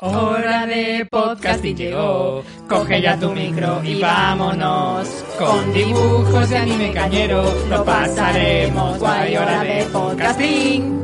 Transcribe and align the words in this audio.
Hora 0.00 0.66
de 0.66 1.06
podcasting 1.08 1.76
llegó, 1.76 2.42
coge 2.68 3.00
ya 3.00 3.16
tu 3.16 3.30
micro 3.30 3.80
y 3.84 4.00
vámonos. 4.00 5.08
Con 5.38 5.72
dibujos 5.72 6.50
de 6.50 6.56
anime 6.56 6.92
cañero, 6.92 7.44
lo 7.70 7.84
pasaremos 7.84 8.98
guay. 8.98 9.36
Hora 9.36 9.62
de 9.62 9.84
podcasting. 9.92 11.00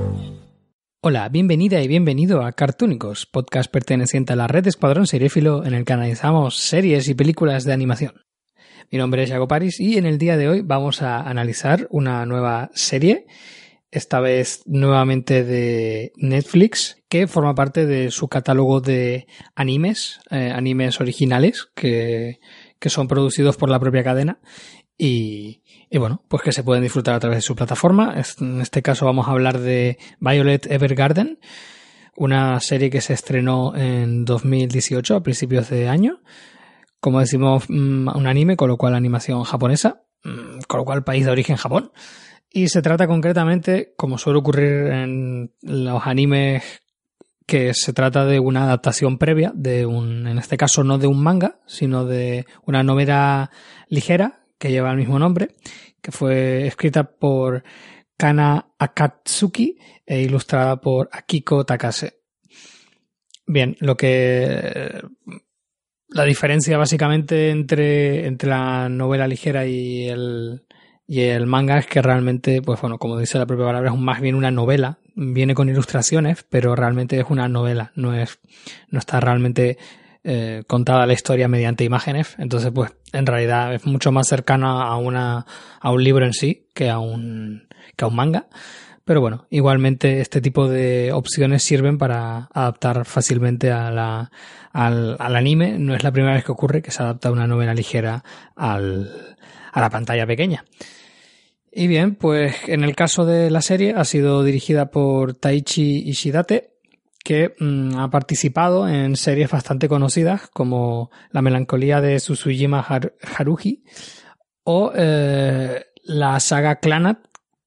Hola, 1.02 1.28
bienvenida 1.28 1.80
y 1.80 1.86
bienvenido 1.86 2.42
a 2.42 2.50
Cartúnicos, 2.50 3.26
podcast 3.26 3.70
perteneciente 3.70 4.32
a 4.32 4.36
la 4.36 4.48
red 4.48 4.66
Escuadrón 4.66 5.06
Seriéfilo 5.06 5.64
en 5.64 5.74
el 5.74 5.84
que 5.84 5.92
analizamos 5.92 6.56
series 6.56 7.08
y 7.08 7.14
películas 7.14 7.62
de 7.62 7.72
animación. 7.72 8.14
Mi 8.90 8.98
nombre 8.98 9.22
es 9.22 9.30
Jago 9.30 9.46
Paris 9.46 9.78
y 9.78 9.98
en 9.98 10.06
el 10.06 10.18
día 10.18 10.36
de 10.36 10.48
hoy 10.48 10.62
vamos 10.62 11.00
a 11.00 11.20
analizar 11.20 11.86
una 11.90 12.26
nueva 12.26 12.72
serie 12.74 13.28
esta 13.90 14.20
vez 14.20 14.62
nuevamente 14.66 15.44
de 15.44 16.12
Netflix, 16.16 17.02
que 17.08 17.26
forma 17.26 17.54
parte 17.54 17.86
de 17.86 18.10
su 18.10 18.28
catálogo 18.28 18.80
de 18.80 19.26
animes, 19.54 20.20
eh, 20.30 20.52
animes 20.54 21.00
originales, 21.00 21.68
que, 21.74 22.38
que, 22.78 22.90
son 22.90 23.08
producidos 23.08 23.56
por 23.56 23.68
la 23.68 23.80
propia 23.80 24.04
cadena. 24.04 24.40
Y, 24.96 25.62
y, 25.90 25.98
bueno, 25.98 26.22
pues 26.28 26.42
que 26.42 26.52
se 26.52 26.62
pueden 26.62 26.82
disfrutar 26.82 27.14
a 27.14 27.20
través 27.20 27.38
de 27.38 27.42
su 27.42 27.56
plataforma. 27.56 28.14
En 28.40 28.60
este 28.60 28.82
caso 28.82 29.06
vamos 29.06 29.26
a 29.26 29.32
hablar 29.32 29.58
de 29.58 29.98
Violet 30.20 30.70
Evergarden, 30.70 31.40
una 32.16 32.60
serie 32.60 32.90
que 32.90 33.00
se 33.00 33.14
estrenó 33.14 33.74
en 33.74 34.24
2018, 34.24 35.16
a 35.16 35.22
principios 35.22 35.70
de 35.70 35.88
año. 35.88 36.20
Como 37.00 37.18
decimos, 37.18 37.64
mm, 37.68 38.08
un 38.14 38.26
anime, 38.26 38.56
con 38.56 38.68
lo 38.68 38.76
cual 38.76 38.94
animación 38.94 39.42
japonesa, 39.42 40.04
mm, 40.22 40.60
con 40.68 40.78
lo 40.78 40.84
cual 40.84 41.02
país 41.02 41.24
de 41.24 41.32
origen 41.32 41.56
Japón. 41.56 41.92
Y 42.52 42.68
se 42.68 42.82
trata 42.82 43.06
concretamente, 43.06 43.94
como 43.96 44.18
suele 44.18 44.40
ocurrir 44.40 44.88
en 44.88 45.52
los 45.62 46.06
animes, 46.06 46.82
que 47.46 47.74
se 47.74 47.92
trata 47.92 48.24
de 48.26 48.38
una 48.38 48.64
adaptación 48.64 49.18
previa 49.18 49.52
de 49.54 49.86
un, 49.86 50.26
en 50.26 50.38
este 50.38 50.56
caso 50.56 50.84
no 50.84 50.98
de 50.98 51.06
un 51.06 51.22
manga, 51.22 51.60
sino 51.66 52.04
de 52.04 52.46
una 52.64 52.82
novela 52.82 53.50
ligera 53.88 54.44
que 54.58 54.70
lleva 54.70 54.90
el 54.90 54.96
mismo 54.96 55.18
nombre, 55.18 55.56
que 56.00 56.12
fue 56.12 56.66
escrita 56.66 57.04
por 57.04 57.64
Kana 58.16 58.72
Akatsuki 58.78 59.78
e 60.06 60.20
ilustrada 60.20 60.80
por 60.80 61.08
Akiko 61.12 61.64
Takase. 61.64 62.20
Bien, 63.46 63.76
lo 63.80 63.96
que 63.96 65.02
la 66.08 66.24
diferencia 66.24 66.78
básicamente 66.78 67.50
entre, 67.50 68.26
entre 68.26 68.48
la 68.48 68.88
novela 68.88 69.26
ligera 69.26 69.66
y 69.66 70.08
el, 70.08 70.62
y 71.10 71.22
el 71.22 71.48
manga 71.48 71.76
es 71.76 71.88
que 71.88 72.00
realmente, 72.00 72.62
pues 72.62 72.80
bueno, 72.80 72.98
como 72.98 73.18
dice 73.18 73.36
la 73.36 73.44
propia 73.44 73.66
palabra, 73.66 73.90
es 73.90 73.98
más 73.98 74.20
bien 74.20 74.36
una 74.36 74.52
novela. 74.52 74.98
Viene 75.16 75.56
con 75.56 75.68
ilustraciones, 75.68 76.46
pero 76.48 76.76
realmente 76.76 77.18
es 77.18 77.26
una 77.28 77.48
novela. 77.48 77.90
No 77.96 78.14
es, 78.14 78.38
no 78.90 79.00
está 79.00 79.18
realmente 79.18 79.76
eh, 80.22 80.62
contada 80.68 81.06
la 81.06 81.12
historia 81.12 81.48
mediante 81.48 81.82
imágenes. 81.82 82.36
Entonces, 82.38 82.70
pues, 82.72 82.92
en 83.12 83.26
realidad 83.26 83.74
es 83.74 83.86
mucho 83.86 84.12
más 84.12 84.28
cercana 84.28 84.84
a 84.84 84.98
una, 84.98 85.46
a 85.80 85.90
un 85.90 86.04
libro 86.04 86.24
en 86.24 86.32
sí 86.32 86.68
que 86.74 86.90
a 86.90 87.00
un, 87.00 87.66
que 87.96 88.04
a 88.04 88.06
un 88.06 88.14
manga. 88.14 88.46
Pero 89.04 89.20
bueno, 89.20 89.48
igualmente 89.50 90.20
este 90.20 90.40
tipo 90.40 90.68
de 90.68 91.10
opciones 91.12 91.64
sirven 91.64 91.98
para 91.98 92.48
adaptar 92.54 93.04
fácilmente 93.04 93.72
a 93.72 93.90
la, 93.90 94.30
al, 94.72 95.16
al 95.18 95.34
anime. 95.34 95.76
No 95.76 95.92
es 95.96 96.04
la 96.04 96.12
primera 96.12 96.34
vez 96.34 96.44
que 96.44 96.52
ocurre 96.52 96.82
que 96.82 96.92
se 96.92 97.02
adapta 97.02 97.32
una 97.32 97.48
novela 97.48 97.74
ligera 97.74 98.22
al, 98.54 99.36
a 99.72 99.80
la 99.80 99.90
pantalla 99.90 100.24
pequeña. 100.24 100.64
Y 101.72 101.86
bien, 101.86 102.16
pues 102.16 102.56
en 102.66 102.82
el 102.82 102.96
caso 102.96 103.24
de 103.24 103.50
la 103.50 103.62
serie 103.62 103.94
ha 103.96 104.04
sido 104.04 104.42
dirigida 104.42 104.90
por 104.90 105.34
Taichi 105.34 106.08
Ishidate, 106.08 106.70
que 107.22 107.54
mm, 107.60 107.96
ha 107.96 108.10
participado 108.10 108.88
en 108.88 109.14
series 109.16 109.50
bastante 109.50 109.88
conocidas 109.88 110.48
como 110.48 111.10
La 111.30 111.42
melancolía 111.42 112.00
de 112.00 112.18
Susujima 112.18 112.84
Haruhi 113.36 113.84
o 114.64 114.92
eh, 114.94 115.84
la 116.02 116.40
saga 116.40 116.80
Clanat, 116.80 117.18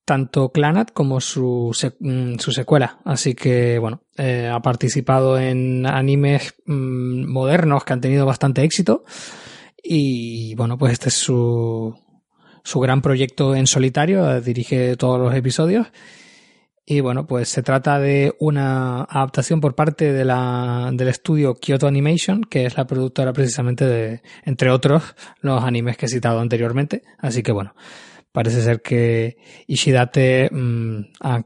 tanto 0.05 0.51
Clanat 0.51 0.91
como 0.91 1.21
su, 1.21 1.71
mm, 1.99 2.39
su 2.39 2.51
secuela. 2.51 2.99
Así 3.05 3.35
que, 3.35 3.79
bueno, 3.79 4.03
eh, 4.17 4.49
ha 4.51 4.61
participado 4.61 5.39
en 5.39 5.85
animes 5.85 6.55
mm, 6.65 7.31
modernos 7.31 7.85
que 7.85 7.93
han 7.93 8.01
tenido 8.01 8.25
bastante 8.25 8.63
éxito. 8.63 9.05
Y 9.81 10.55
bueno, 10.55 10.77
pues 10.77 10.93
este 10.93 11.09
es 11.09 11.15
su, 11.15 11.95
su 12.63 12.79
gran 12.79 13.01
proyecto 13.01 13.55
en 13.55 13.67
solitario, 13.67 14.41
dirige 14.41 14.95
todos 14.95 15.19
los 15.19 15.33
episodios. 15.35 15.87
Y 16.85 16.99
bueno, 16.99 17.25
pues 17.25 17.47
se 17.47 17.63
trata 17.63 17.97
de 17.99 18.35
una 18.39 19.03
adaptación 19.03 19.61
por 19.61 19.73
parte 19.73 20.11
de 20.11 20.25
la, 20.25 20.91
del 20.93 21.07
estudio 21.07 21.55
Kyoto 21.55 21.87
Animation, 21.87 22.43
que 22.43 22.65
es 22.65 22.75
la 22.75 22.85
productora 22.85 23.31
precisamente 23.31 23.85
de, 23.85 24.21
entre 24.43 24.69
otros, 24.69 25.15
los 25.39 25.63
animes 25.63 25.95
que 25.95 26.07
he 26.07 26.09
citado 26.09 26.41
anteriormente. 26.41 27.03
Así 27.19 27.41
que 27.41 27.53
bueno, 27.53 27.73
parece 28.33 28.61
ser 28.61 28.81
que 28.81 29.37
Ishidate 29.67 30.49
mm, 30.51 30.99
ha 31.21 31.45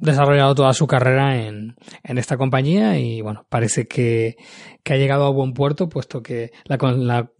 desarrollado 0.00 0.54
toda 0.54 0.72
su 0.72 0.86
carrera 0.86 1.44
en, 1.44 1.74
en, 2.04 2.18
esta 2.18 2.36
compañía 2.36 2.96
y 2.96 3.22
bueno, 3.22 3.46
parece 3.48 3.88
que, 3.88 4.36
que 4.84 4.92
ha 4.92 4.96
llegado 4.96 5.26
a 5.26 5.30
buen 5.30 5.52
puerto, 5.52 5.88
puesto 5.88 6.22
que 6.22 6.52
la, 6.64 6.76
la 6.92 7.32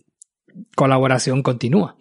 colaboración 0.75 1.43
continúa. 1.43 1.97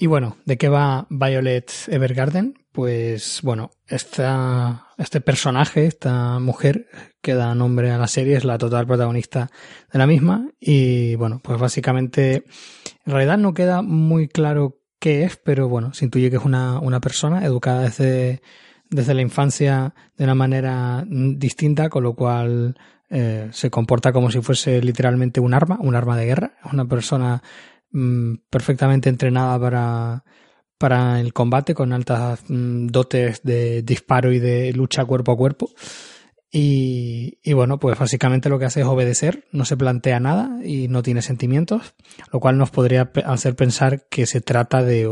Y 0.00 0.06
bueno, 0.06 0.36
¿de 0.44 0.56
qué 0.58 0.68
va 0.68 1.08
Violet 1.10 1.72
Evergarden? 1.88 2.54
Pues 2.70 3.40
bueno, 3.42 3.72
esta, 3.88 4.86
este 4.96 5.20
personaje, 5.20 5.86
esta 5.86 6.38
mujer 6.38 6.86
que 7.20 7.34
da 7.34 7.52
nombre 7.56 7.90
a 7.90 7.98
la 7.98 8.06
serie 8.06 8.36
es 8.36 8.44
la 8.44 8.58
total 8.58 8.86
protagonista 8.86 9.50
de 9.92 9.98
la 9.98 10.06
misma 10.06 10.50
y 10.60 11.16
bueno, 11.16 11.40
pues 11.42 11.58
básicamente 11.58 12.44
en 13.04 13.12
realidad 13.12 13.38
no 13.38 13.54
queda 13.54 13.82
muy 13.82 14.28
claro 14.28 14.78
qué 15.00 15.24
es, 15.24 15.36
pero 15.36 15.68
bueno, 15.68 15.92
se 15.94 16.04
intuye 16.04 16.30
que 16.30 16.36
es 16.36 16.44
una, 16.44 16.78
una 16.78 17.00
persona 17.00 17.44
educada 17.44 17.82
desde, 17.82 18.40
desde 18.90 19.14
la 19.14 19.22
infancia 19.22 19.96
de 20.16 20.22
una 20.22 20.36
manera 20.36 21.04
distinta, 21.08 21.88
con 21.88 22.04
lo 22.04 22.14
cual 22.14 22.76
eh, 23.10 23.48
se 23.50 23.70
comporta 23.70 24.12
como 24.12 24.30
si 24.30 24.40
fuese 24.42 24.80
literalmente 24.80 25.40
un 25.40 25.54
arma, 25.54 25.78
un 25.80 25.96
arma 25.96 26.16
de 26.16 26.26
guerra. 26.26 26.52
Una 26.72 26.84
persona 26.84 27.42
Mm, 27.90 28.34
perfectamente 28.50 29.08
entrenada 29.08 29.58
para, 29.58 30.24
para 30.76 31.20
el 31.20 31.32
combate, 31.32 31.74
con 31.74 31.92
altas 31.92 32.44
mm, 32.48 32.88
dotes 32.88 33.42
de 33.42 33.82
disparo 33.82 34.32
y 34.32 34.38
de 34.38 34.72
lucha 34.72 35.04
cuerpo 35.04 35.32
a 35.32 35.36
cuerpo. 35.36 35.70
Y, 36.50 37.38
y, 37.42 37.52
bueno, 37.52 37.78
pues 37.78 37.98
básicamente 37.98 38.48
lo 38.48 38.58
que 38.58 38.64
hace 38.64 38.80
es 38.80 38.86
obedecer, 38.86 39.46
no 39.52 39.66
se 39.66 39.76
plantea 39.76 40.18
nada 40.18 40.58
y 40.64 40.88
no 40.88 41.02
tiene 41.02 41.20
sentimientos, 41.20 41.94
lo 42.32 42.40
cual 42.40 42.56
nos 42.56 42.70
podría 42.70 43.10
hacer 43.26 43.54
pensar 43.54 44.08
que 44.08 44.24
se 44.24 44.40
trata 44.40 44.82
de, 44.82 45.02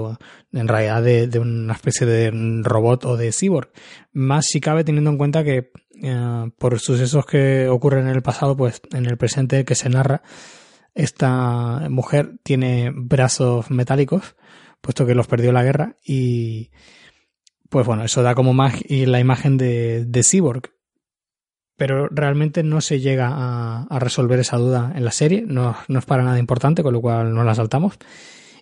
en 0.53 0.69
realidad, 0.69 1.03
de, 1.03 1.39
una 1.39 1.75
especie 1.75 2.07
de 2.07 2.31
robot 2.63 3.05
o 3.05 3.17
de 3.19 3.33
cyborg. 3.33 3.71
Más 4.13 4.47
si 4.47 4.61
cabe 4.61 4.83
teniendo 4.83 5.11
en 5.11 5.19
cuenta 5.19 5.45
que 5.45 5.73
eh, 6.03 6.51
por 6.59 6.81
sucesos 6.81 7.27
que 7.27 7.69
ocurren 7.69 8.09
en 8.09 8.15
el 8.15 8.23
pasado, 8.23 8.57
pues 8.57 8.81
en 8.95 9.05
el 9.05 9.19
presente 9.19 9.67
que 9.67 9.75
se 9.75 9.91
narra, 9.91 10.23
esta 10.97 11.89
mujer 11.91 12.39
tiene 12.43 12.91
brazos 12.93 13.71
metálicos, 13.71 14.35
puesto 14.81 15.07
que 15.07 15.15
los 15.15 15.27
perdió 15.27 15.53
la 15.53 15.63
guerra, 15.63 15.97
y 16.03 16.71
pues 17.69 17.87
bueno, 17.87 18.05
eso 18.05 18.23
da 18.23 18.35
como 18.35 18.55
más 18.55 18.81
la 18.89 19.21
imagen 19.21 19.59
de, 19.59 20.07
de 20.07 20.23
Cyborg. 20.23 20.73
Pero 21.77 22.09
realmente 22.09 22.63
no 22.63 22.81
se 22.81 23.01
llega 23.01 23.29
a, 23.31 23.99
resolver 23.99 24.39
esa 24.39 24.57
duda 24.57 24.95
en 24.97 25.05
la 25.05 25.11
serie, 25.11 25.45
no, 25.47 25.77
no, 25.89 25.99
es 25.99 26.07
para 26.07 26.23
nada 26.23 26.39
importante, 26.39 26.83
con 26.83 26.95
lo 26.95 27.03
cual 27.03 27.35
no 27.35 27.45
la 27.45 27.55
saltamos. 27.55 27.99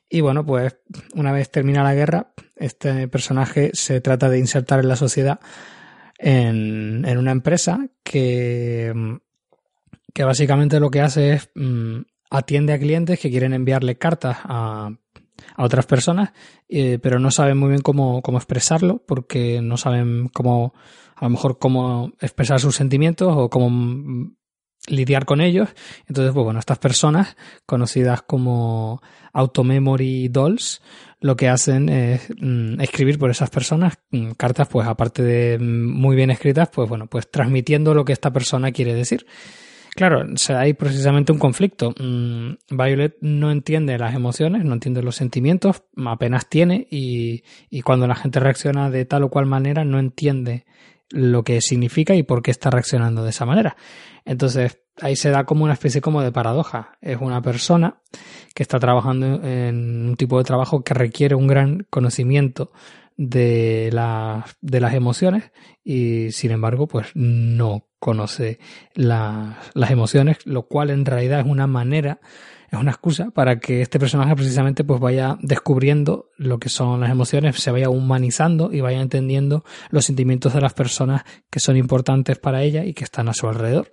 Y 0.08 0.20
bueno, 0.20 0.44
pues 0.44 0.76
una 1.14 1.30
vez 1.30 1.48
termina 1.52 1.84
la 1.84 1.94
guerra, 1.94 2.32
este 2.56 3.06
personaje 3.06 3.70
se 3.74 4.00
trata 4.00 4.28
de 4.28 4.40
insertar 4.40 4.80
en 4.80 4.88
la 4.88 4.96
sociedad 4.96 5.38
en, 6.18 7.04
en 7.04 7.18
una 7.18 7.30
empresa 7.30 7.86
que, 8.02 8.92
que 10.12 10.24
básicamente 10.24 10.80
lo 10.80 10.90
que 10.90 11.00
hace 11.00 11.34
es 11.34 11.50
mm, 11.54 12.00
atiende 12.30 12.72
a 12.72 12.78
clientes 12.78 13.20
que 13.20 13.30
quieren 13.30 13.52
enviarle 13.52 13.96
cartas 13.96 14.38
a, 14.44 14.90
a 15.56 15.64
otras 15.64 15.86
personas, 15.86 16.32
eh, 16.68 16.98
pero 17.02 17.18
no 17.18 17.30
saben 17.30 17.58
muy 17.58 17.70
bien 17.70 17.82
cómo, 17.82 18.22
cómo 18.22 18.38
expresarlo, 18.38 19.02
porque 19.06 19.60
no 19.62 19.76
saben 19.76 20.28
cómo, 20.28 20.74
a 21.16 21.24
lo 21.24 21.30
mejor 21.30 21.58
cómo 21.58 22.12
expresar 22.20 22.60
sus 22.60 22.76
sentimientos 22.76 23.32
o 23.36 23.50
cómo 23.50 24.34
lidiar 24.86 25.24
con 25.24 25.40
ellos. 25.40 25.70
Entonces, 26.06 26.32
pues 26.32 26.44
bueno, 26.44 26.60
estas 26.60 26.78
personas, 26.78 27.36
conocidas 27.66 28.22
como 28.22 29.00
Automemory 29.32 30.28
Dolls, 30.28 30.82
lo 31.20 31.36
que 31.36 31.48
hacen 31.48 31.88
es 31.88 32.28
mm, 32.38 32.80
escribir 32.80 33.18
por 33.18 33.30
esas 33.30 33.50
personas 33.50 33.98
mm, 34.10 34.32
cartas, 34.32 34.68
pues 34.68 34.86
aparte 34.86 35.22
de 35.22 35.58
mm, 35.58 35.86
muy 35.90 36.16
bien 36.16 36.30
escritas, 36.30 36.68
pues 36.68 36.88
bueno, 36.88 37.06
pues 37.06 37.30
transmitiendo 37.30 37.94
lo 37.94 38.04
que 38.04 38.12
esta 38.12 38.32
persona 38.32 38.72
quiere 38.72 38.94
decir. 38.94 39.26
Claro, 39.94 40.26
hay 40.48 40.74
precisamente 40.74 41.32
un 41.32 41.38
conflicto. 41.38 41.94
Violet 42.70 43.16
no 43.20 43.50
entiende 43.50 43.96
las 43.96 44.14
emociones, 44.14 44.64
no 44.64 44.72
entiende 44.74 45.02
los 45.02 45.16
sentimientos, 45.16 45.84
apenas 46.04 46.48
tiene 46.48 46.86
y, 46.90 47.44
y 47.70 47.82
cuando 47.82 48.06
la 48.06 48.16
gente 48.16 48.40
reacciona 48.40 48.90
de 48.90 49.04
tal 49.04 49.22
o 49.22 49.30
cual 49.30 49.46
manera 49.46 49.84
no 49.84 49.98
entiende 49.98 50.66
lo 51.10 51.44
que 51.44 51.60
significa 51.60 52.14
y 52.14 52.24
por 52.24 52.42
qué 52.42 52.50
está 52.50 52.70
reaccionando 52.70 53.22
de 53.22 53.30
esa 53.30 53.46
manera. 53.46 53.76
Entonces, 54.24 54.80
ahí 55.00 55.16
se 55.16 55.30
da 55.30 55.44
como 55.44 55.64
una 55.64 55.74
especie 55.74 56.00
como 56.00 56.22
de 56.22 56.32
paradoja. 56.32 56.96
Es 57.00 57.18
una 57.20 57.40
persona 57.42 57.98
que 58.54 58.62
está 58.62 58.78
trabajando 58.78 59.42
en 59.44 60.08
un 60.08 60.16
tipo 60.16 60.38
de 60.38 60.44
trabajo 60.44 60.82
que 60.82 60.94
requiere 60.94 61.34
un 61.34 61.46
gran 61.46 61.86
conocimiento 61.90 62.72
de, 63.16 63.90
de 64.60 64.80
las 64.80 64.94
emociones 64.94 65.52
y 65.84 66.32
sin 66.32 66.50
embargo 66.50 66.88
pues 66.88 67.08
no 67.14 67.86
conoce 67.98 68.58
las 68.94 69.90
emociones, 69.90 70.38
lo 70.44 70.64
cual 70.64 70.90
en 70.90 71.06
realidad 71.06 71.40
es 71.40 71.46
una 71.46 71.66
manera, 71.66 72.20
es 72.70 72.78
una 72.78 72.90
excusa 72.90 73.30
para 73.30 73.60
que 73.60 73.80
este 73.80 73.98
personaje 73.98 74.34
precisamente 74.34 74.84
pues 74.84 75.00
vaya 75.00 75.38
descubriendo 75.40 76.30
lo 76.36 76.58
que 76.58 76.68
son 76.68 77.00
las 77.00 77.10
emociones, 77.10 77.56
se 77.56 77.70
vaya 77.70 77.88
humanizando 77.88 78.70
y 78.72 78.80
vaya 78.82 79.00
entendiendo 79.00 79.64
los 79.90 80.04
sentimientos 80.04 80.52
de 80.52 80.60
las 80.60 80.74
personas 80.74 81.22
que 81.48 81.60
son 81.60 81.76
importantes 81.76 82.38
para 82.38 82.62
ella 82.62 82.84
y 82.84 82.92
que 82.92 83.04
están 83.04 83.28
a 83.28 83.34
su 83.34 83.48
alrededor. 83.48 83.90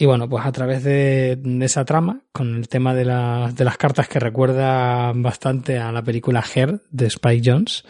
Y 0.00 0.06
bueno, 0.06 0.30
pues 0.30 0.46
a 0.46 0.50
través 0.50 0.82
de, 0.82 1.38
esa 1.60 1.84
trama, 1.84 2.22
con 2.32 2.56
el 2.56 2.70
tema 2.70 2.94
de, 2.94 3.04
de, 3.04 3.64
las 3.66 3.76
cartas 3.76 4.08
que 4.08 4.18
recuerda 4.18 5.12
bastante 5.14 5.76
a 5.78 5.92
la 5.92 6.02
película 6.02 6.42
Her 6.42 6.80
de 6.90 7.06
Spike 7.08 7.42
Jones, 7.44 7.84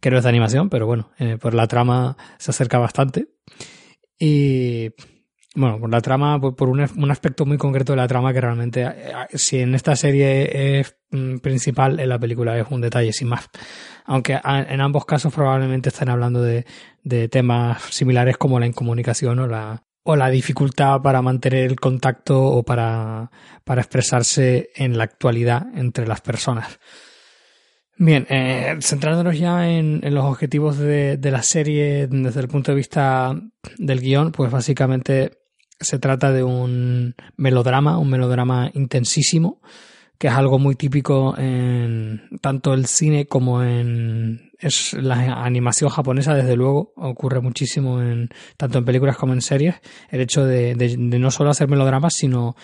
que 0.00 0.10
no 0.10 0.16
es 0.16 0.24
de 0.24 0.28
animación, 0.28 0.68
pero 0.68 0.86
bueno, 0.86 1.12
eh, 1.20 1.38
por 1.40 1.54
la 1.54 1.68
trama 1.68 2.16
se 2.36 2.50
acerca 2.50 2.78
bastante. 2.78 3.28
Y 4.18 4.90
bueno, 5.54 5.78
por 5.78 5.88
la 5.88 6.00
trama, 6.00 6.40
por, 6.40 6.68
un, 6.68 6.84
un, 6.96 7.10
aspecto 7.12 7.46
muy 7.46 7.58
concreto 7.58 7.92
de 7.92 7.98
la 7.98 8.08
trama 8.08 8.32
que 8.32 8.40
realmente, 8.40 8.82
eh, 8.82 9.12
si 9.34 9.60
en 9.60 9.76
esta 9.76 9.94
serie 9.94 10.80
es 10.80 10.96
mm, 11.12 11.36
principal, 11.36 12.00
en 12.00 12.08
la 12.08 12.18
película 12.18 12.58
es 12.58 12.66
un 12.70 12.80
detalle 12.80 13.12
sin 13.12 13.28
más. 13.28 13.48
Aunque 14.04 14.36
en 14.44 14.80
ambos 14.80 15.04
casos 15.04 15.32
probablemente 15.32 15.90
estén 15.90 16.08
hablando 16.08 16.42
de, 16.42 16.66
de 17.04 17.28
temas 17.28 17.82
similares 17.82 18.36
como 18.36 18.58
la 18.58 18.66
incomunicación 18.66 19.38
o 19.38 19.46
la, 19.46 19.84
o 20.04 20.16
la 20.16 20.30
dificultad 20.30 21.00
para 21.00 21.22
mantener 21.22 21.64
el 21.64 21.78
contacto 21.78 22.42
o 22.42 22.62
para, 22.62 23.30
para 23.64 23.82
expresarse 23.82 24.70
en 24.74 24.98
la 24.98 25.04
actualidad 25.04 25.66
entre 25.74 26.06
las 26.06 26.20
personas. 26.20 26.80
Bien, 27.96 28.26
eh, 28.30 28.76
centrándonos 28.80 29.38
ya 29.38 29.68
en, 29.70 30.00
los 30.12 30.24
objetivos 30.24 30.78
de, 30.78 31.18
de, 31.18 31.30
la 31.30 31.42
serie 31.42 32.08
desde 32.08 32.40
el 32.40 32.48
punto 32.48 32.72
de 32.72 32.76
vista 32.76 33.38
del 33.78 34.00
guion, 34.00 34.32
pues 34.32 34.50
básicamente 34.50 35.42
se 35.78 35.98
trata 35.98 36.32
de 36.32 36.42
un 36.42 37.14
melodrama, 37.36 37.98
un 37.98 38.10
melodrama 38.10 38.70
intensísimo, 38.74 39.60
que 40.18 40.28
es 40.28 40.34
algo 40.34 40.58
muy 40.58 40.74
típico 40.74 41.36
en 41.36 42.22
tanto 42.40 42.74
el 42.74 42.86
cine 42.86 43.26
como 43.26 43.62
en 43.62 44.51
es 44.62 44.94
la 44.94 45.44
animación 45.44 45.90
japonesa, 45.90 46.34
desde 46.34 46.56
luego, 46.56 46.92
ocurre 46.96 47.40
muchísimo 47.40 48.00
en 48.00 48.30
tanto 48.56 48.78
en 48.78 48.84
películas 48.84 49.16
como 49.16 49.32
en 49.32 49.42
series, 49.42 49.76
el 50.10 50.20
hecho 50.20 50.44
de, 50.44 50.96
no 50.98 51.30
solo 51.30 51.50
hacer 51.50 51.68
melodramas, 51.68 52.14
sino 52.14 52.54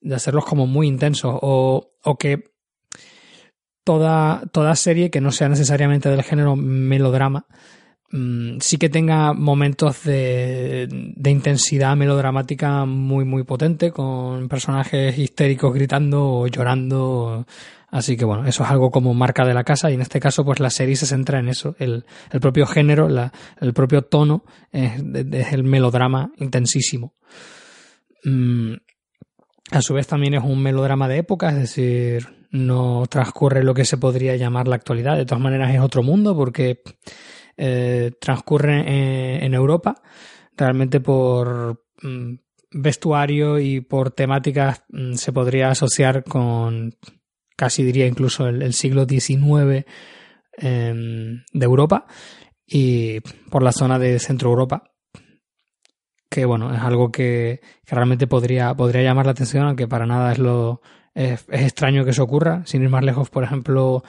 de 0.00 0.14
hacerlos 0.14 0.44
como 0.44 0.66
muy 0.66 0.86
intensos. 0.86 1.36
O, 1.42 1.94
o 2.02 2.16
que 2.16 2.44
toda, 3.82 4.42
toda 4.52 4.76
serie 4.76 5.10
que 5.10 5.20
no 5.20 5.32
sea 5.32 5.48
necesariamente 5.48 6.08
del 6.10 6.22
género 6.22 6.56
melodrama 6.56 7.46
mm, 8.10 8.58
sí 8.60 8.76
que 8.76 8.90
tenga 8.90 9.32
momentos 9.32 10.04
de, 10.04 10.86
de, 10.90 11.30
intensidad 11.30 11.96
melodramática 11.96 12.84
muy 12.84 13.24
muy 13.24 13.44
potente 13.44 13.90
con 13.90 14.46
personajes 14.46 15.18
histéricos 15.18 15.72
gritando 15.72 16.22
o 16.22 16.46
llorando 16.48 17.46
Así 17.90 18.16
que 18.16 18.24
bueno, 18.24 18.46
eso 18.46 18.64
es 18.64 18.70
algo 18.70 18.90
como 18.90 19.14
marca 19.14 19.46
de 19.46 19.54
la 19.54 19.64
casa 19.64 19.90
y 19.90 19.94
en 19.94 20.02
este 20.02 20.20
caso 20.20 20.44
pues 20.44 20.60
la 20.60 20.70
serie 20.70 20.94
se 20.96 21.06
centra 21.06 21.38
en 21.38 21.48
eso, 21.48 21.74
el, 21.78 22.04
el 22.30 22.40
propio 22.40 22.66
género, 22.66 23.08
la, 23.08 23.32
el 23.60 23.72
propio 23.72 24.02
tono 24.02 24.44
es, 24.70 25.02
es 25.32 25.52
el 25.52 25.64
melodrama 25.64 26.30
intensísimo. 26.36 27.14
Mm, 28.24 28.74
a 29.70 29.82
su 29.82 29.94
vez 29.94 30.06
también 30.06 30.34
es 30.34 30.44
un 30.44 30.62
melodrama 30.62 31.08
de 31.08 31.18
época, 31.18 31.48
es 31.48 31.56
decir, 31.56 32.26
no 32.50 33.06
transcurre 33.08 33.62
lo 33.62 33.74
que 33.74 33.84
se 33.84 33.96
podría 33.96 34.36
llamar 34.36 34.68
la 34.68 34.76
actualidad, 34.76 35.16
de 35.16 35.24
todas 35.24 35.42
maneras 35.42 35.74
es 35.74 35.80
otro 35.80 36.02
mundo 36.02 36.36
porque 36.36 36.82
eh, 37.56 38.12
transcurre 38.20 38.80
en, 38.80 39.44
en, 39.44 39.54
Europa, 39.54 40.02
realmente 40.56 41.00
por 41.00 41.84
mm, 42.02 42.34
vestuario 42.72 43.58
y 43.58 43.80
por 43.80 44.10
temáticas 44.10 44.84
mm, 44.90 45.14
se 45.14 45.32
podría 45.32 45.70
asociar 45.70 46.24
con 46.24 46.94
casi 47.58 47.82
diría 47.82 48.06
incluso 48.06 48.46
el, 48.46 48.72
siglo 48.72 49.04
XIX 49.04 49.84
em, 50.52 51.42
de 51.52 51.64
Europa 51.64 52.06
y 52.64 53.18
por 53.50 53.64
la 53.64 53.72
zona 53.72 53.98
de 53.98 54.20
Centro 54.20 54.50
Europa 54.50 54.84
que 56.30 56.44
bueno 56.44 56.72
es 56.72 56.80
algo 56.80 57.10
que, 57.10 57.60
realmente 57.84 58.28
podría 58.28 58.74
podría 58.74 59.02
llamar 59.02 59.26
la 59.26 59.32
atención 59.32 59.66
aunque 59.66 59.88
para 59.88 60.06
nada 60.06 60.30
es 60.30 60.38
lo 60.38 60.82
es, 61.14 61.46
extraño 61.48 62.04
que 62.04 62.10
eso 62.10 62.22
ocurra. 62.22 62.62
Sin 62.64 62.82
ir 62.82 62.90
más 62.90 63.02
lejos 63.02 63.28
por 63.28 63.42
ejemplo 63.42 64.04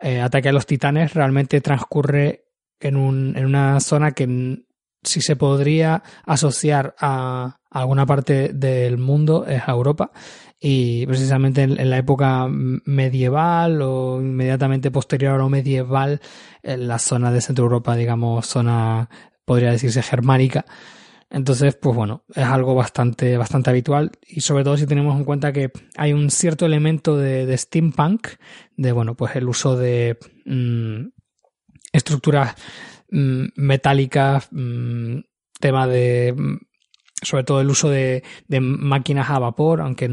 eh, 0.00 0.22
Ataque 0.22 0.48
a 0.48 0.52
los 0.52 0.64
Titanes 0.64 1.12
realmente 1.12 1.60
transcurre 1.60 2.46
en, 2.80 2.96
un, 2.96 3.36
en 3.36 3.44
una 3.44 3.80
zona 3.80 4.12
que 4.12 4.64
si 5.02 5.20
se 5.20 5.36
podría 5.36 6.02
asociar 6.24 6.94
a 6.98 7.58
alguna 7.70 8.06
parte 8.06 8.54
del 8.54 8.96
mundo 8.96 9.44
es 9.46 9.62
a 9.66 9.72
Europa 9.72 10.10
y 10.60 11.06
precisamente 11.06 11.62
en, 11.62 11.90
la 11.90 11.98
época 11.98 12.48
medieval 12.48 13.80
o 13.82 14.20
inmediatamente 14.20 14.90
posterior 14.90 15.40
o 15.40 15.48
medieval, 15.48 16.20
en 16.62 16.88
la 16.88 16.98
zona 16.98 17.30
de 17.30 17.40
Centro 17.40 17.64
Europa, 17.64 17.94
digamos, 17.94 18.46
zona, 18.46 19.08
podría 19.44 19.70
decirse, 19.70 20.02
germánica. 20.02 20.66
Entonces, 21.30 21.76
pues 21.76 21.94
bueno, 21.94 22.24
es 22.34 22.44
algo 22.44 22.74
bastante, 22.74 23.36
bastante 23.36 23.70
habitual 23.70 24.12
y 24.26 24.40
sobre 24.40 24.64
todo 24.64 24.76
si 24.76 24.86
tenemos 24.86 25.16
en 25.16 25.24
cuenta 25.24 25.52
que 25.52 25.70
hay 25.96 26.12
un 26.14 26.30
cierto 26.30 26.64
elemento 26.66 27.16
de, 27.16 27.56
steampunk, 27.56 28.28
de 28.76 28.92
bueno, 28.92 29.14
pues 29.14 29.36
el 29.36 29.46
uso 29.46 29.76
de 29.76 30.18
mm, 30.46 31.08
estructuras 31.92 32.54
mm, 33.10 33.44
metálicas, 33.56 34.48
mm, 34.50 35.18
tema 35.60 35.86
de 35.86 36.34
sobre 37.22 37.44
todo 37.44 37.60
el 37.60 37.68
uso 37.68 37.90
de, 37.90 38.22
de, 38.46 38.60
máquinas 38.60 39.30
a 39.30 39.38
vapor, 39.38 39.80
aunque 39.80 40.08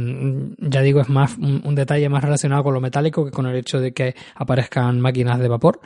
ya 0.58 0.82
digo 0.82 1.02
es 1.02 1.10
más 1.10 1.38
un, 1.38 1.76
detalle 1.76 2.10
más 2.10 2.24
relacionado 2.24 2.64
con 2.64 2.74
lo 2.74 2.82
metálico 2.82 3.26
que 3.26 3.32
con 3.32 3.46
el 3.46 3.56
hecho 3.56 3.80
de 3.80 3.94
que 3.94 4.16
aparezcan 4.36 5.00
máquinas 5.00 5.40
de 5.40 5.48
vapor. 5.48 5.82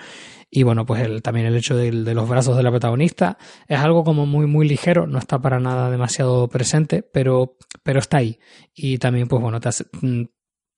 Y 0.52 0.64
bueno, 0.64 0.86
pues 0.86 1.02
el, 1.04 1.22
también 1.22 1.46
el 1.46 1.56
hecho 1.56 1.76
de, 1.76 1.92
de, 1.92 2.14
los 2.14 2.28
brazos 2.28 2.58
de 2.58 2.64
la 2.64 2.72
protagonista 2.72 3.38
es 3.68 3.80
algo 3.80 4.04
como 4.04 4.26
muy, 4.26 4.48
muy 4.48 4.68
ligero, 4.68 5.06
no 5.06 5.20
está 5.20 5.40
para 5.40 5.60
nada 5.60 5.92
demasiado 5.92 6.48
presente, 6.48 7.04
pero, 7.04 7.58
pero 7.84 8.00
está 8.00 8.18
ahí. 8.18 8.40
Y 8.74 8.98
también, 8.98 9.28
pues 9.28 9.42
bueno, 9.42 9.60
te, 9.60 9.70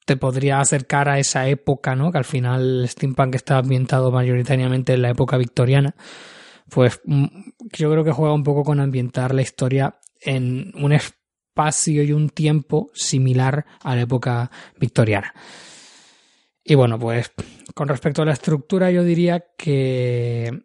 te 0.05 0.17
podría 0.17 0.59
acercar 0.59 1.07
a 1.07 1.19
esa 1.19 1.47
época, 1.47 1.95
¿no? 1.95 2.11
Que 2.11 2.17
al 2.17 2.25
final 2.25 2.85
steampunk 2.89 3.35
está 3.35 3.59
ambientado 3.59 4.11
mayoritariamente 4.11 4.93
en 4.93 5.03
la 5.03 5.09
época 5.09 5.37
victoriana 5.37 5.95
pues 6.71 7.01
yo 7.05 7.91
creo 7.91 8.03
que 8.05 8.13
juega 8.13 8.33
un 8.33 8.43
poco 8.43 8.63
con 8.63 8.79
ambientar 8.79 9.35
la 9.35 9.41
historia 9.41 9.97
en 10.21 10.71
un 10.75 10.93
espacio 10.93 12.03
y 12.03 12.11
un 12.11 12.29
tiempo 12.29 12.89
similar 12.93 13.65
a 13.81 13.95
la 13.95 14.01
época 14.01 14.51
victoriana. 14.79 15.33
Y 16.63 16.75
bueno, 16.75 16.99
pues 16.99 17.31
con 17.73 17.87
respecto 17.87 18.21
a 18.21 18.25
la 18.25 18.33
estructura 18.33 18.91
yo 18.91 19.03
diría 19.03 19.45
que 19.57 20.63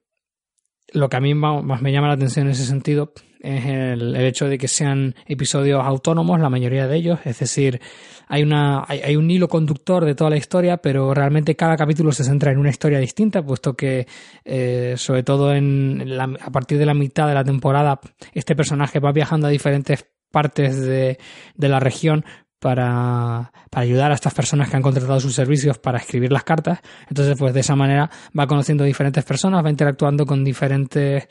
lo 0.92 1.08
que 1.08 1.16
a 1.16 1.20
mí 1.20 1.34
más 1.34 1.82
me 1.82 1.92
llama 1.92 2.08
la 2.08 2.14
atención 2.14 2.46
en 2.46 2.52
ese 2.52 2.66
sentido 2.66 3.12
es 3.46 3.64
el, 3.64 4.16
hecho 4.16 4.48
de 4.48 4.58
que 4.58 4.66
sean 4.66 5.14
episodios 5.26 5.80
autónomos, 5.84 6.40
la 6.40 6.50
mayoría 6.50 6.88
de 6.88 6.96
ellos, 6.96 7.20
es 7.24 7.38
decir, 7.38 7.80
hay, 8.28 8.42
una, 8.42 8.84
hay, 8.88 9.14
un 9.14 9.30
hilo 9.30 9.48
conductor 9.48 10.04
de 10.04 10.16
toda 10.16 10.30
la 10.30 10.36
historia, 10.36 10.78
pero 10.78 11.14
realmente 11.14 11.54
cada 11.54 11.76
capítulo 11.76 12.10
se 12.10 12.24
centra 12.24 12.50
en 12.50 12.58
una 12.58 12.70
historia 12.70 12.98
distinta, 12.98 13.42
puesto 13.42 13.74
que, 13.74 14.06
eh, 14.44 14.94
sobre 14.96 15.22
todo 15.22 15.54
en 15.54 16.12
a 16.20 16.50
partir 16.50 16.78
de 16.78 16.86
la 16.86 16.94
mitad 16.94 17.28
de 17.28 17.34
la 17.34 17.44
temporada, 17.44 18.00
este 18.32 18.56
personaje 18.56 18.98
va 18.98 19.12
viajando 19.12 19.46
a 19.46 19.50
diferentes 19.50 20.04
partes 20.32 20.80
de, 20.80 21.18
de 21.54 21.68
la 21.68 21.78
región 21.78 22.24
para, 22.58 23.52
para, 23.70 23.82
ayudar 23.84 24.10
a 24.10 24.14
estas 24.14 24.34
personas 24.34 24.68
que 24.68 24.76
han 24.76 24.82
contratado 24.82 25.20
sus 25.20 25.34
servicios 25.34 25.78
para 25.78 25.98
escribir 25.98 26.32
las 26.32 26.42
cartas. 26.42 26.80
Entonces, 27.08 27.36
pues 27.38 27.54
de 27.54 27.60
esa 27.60 27.76
manera 27.76 28.10
va 28.36 28.46
conociendo 28.48 28.82
diferentes 28.82 29.24
personas, 29.24 29.64
va 29.64 29.70
interactuando 29.70 30.26
con 30.26 30.42
diferentes 30.42 31.28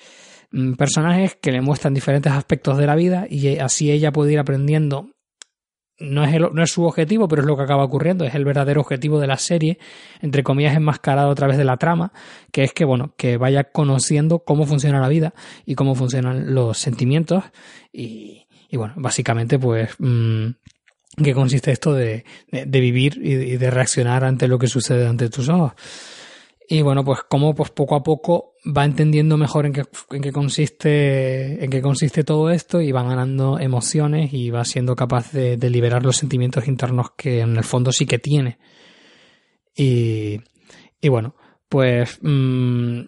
personajes 0.78 1.36
que 1.36 1.52
le 1.52 1.62
muestran 1.62 1.94
diferentes 1.94 2.32
aspectos 2.32 2.78
de 2.78 2.88
la 2.88 2.96
vida 2.96 3.28
y 3.30 3.58
así 3.58 3.92
ella 3.92 4.12
puede 4.12 4.34
ir 4.34 4.40
aprendiendo 4.40 5.10
no 5.98 6.26
es, 6.26 6.34
no 6.40 6.64
es 6.64 6.72
su 6.72 6.84
objetivo, 6.84 7.28
pero 7.28 7.42
es 7.42 7.48
lo 7.48 7.56
que 7.56 7.64
acaba 7.64 7.84
ocurriendo, 7.84 8.26
es 8.26 8.36
el 8.36 8.44
verdadero 8.44 8.82
objetivo 8.82 9.20
de 9.20 9.28
la 9.28 9.38
serie, 9.38 9.80
entre 10.22 10.44
comillas 10.44 10.76
enmascarado 10.76 11.32
a 11.32 11.36
través 11.36 11.58
de 11.58 11.64
la 11.64 11.78
trama, 11.78 12.12
que 12.52 12.64
es 12.64 12.74
que, 12.74 12.86
bueno, 12.86 13.14
que 13.18 13.38
vaya 13.38 13.66
conociendo 13.66 14.40
cómo 14.40 14.66
funciona 14.66 15.00
la 15.00 15.08
vida 15.08 15.34
y 15.66 15.76
cómo 15.76 15.96
funcionan 15.96 16.54
los 16.54 16.78
sentimientos 16.78 17.46
y, 17.92 18.48
y 18.70 18.78
bueno, 18.78 18.94
básicamente 18.98 19.60
pues... 19.60 19.92
Mmm, 20.00 20.48
¿Qué 21.24 21.34
consiste 21.34 21.72
esto 21.72 21.94
de, 21.94 22.26
de, 22.52 22.80
vivir 22.82 23.22
y 23.24 23.56
de 23.56 23.72
reaccionar 23.72 24.26
ante 24.26 24.50
lo 24.50 24.60
que 24.60 24.68
sucede 24.68 25.08
ante 25.08 25.30
tus 25.30 25.48
ojos? 25.48 25.72
Y 26.68 26.82
bueno, 26.82 27.04
pues 27.04 27.20
como 27.30 27.54
pues 27.54 27.70
poco 27.70 27.96
a 27.96 28.04
poco 28.04 28.54
va 28.66 28.86
entendiendo 28.86 29.38
mejor 29.38 29.66
en 29.66 29.74
qué, 29.74 29.84
en 30.12 30.22
qué 30.22 30.32
consiste, 30.32 31.64
en 31.64 31.70
qué 31.70 31.82
consiste 31.82 32.24
todo 32.24 32.50
esto 32.50 32.82
y 32.82 32.92
va 32.92 33.04
ganando 33.04 33.60
emociones 33.60 34.34
y 34.34 34.50
va 34.50 34.66
siendo 34.66 34.96
capaz 34.96 35.32
de, 35.32 35.58
liberar 35.70 36.04
los 36.04 36.18
sentimientos 36.18 36.68
internos 36.68 37.12
que 37.16 37.42
en 37.42 37.56
el 37.56 37.64
fondo 37.64 37.92
sí 37.92 38.06
que 38.08 38.18
tiene. 38.18 38.58
Y, 39.76 40.42
y 41.00 41.10
bueno, 41.10 41.36
pues 41.70 42.18
mmm, 42.22 43.02